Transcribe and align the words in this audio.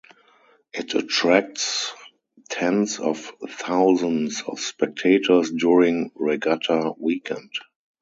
It 0.73 0.95
attracts 0.95 1.93
tens 2.49 2.97
of 2.99 3.31
thousands 3.47 4.41
of 4.47 4.59
spectators 4.59 5.51
during 5.51 6.09
regatta 6.15 6.93
weekend. 6.97 7.51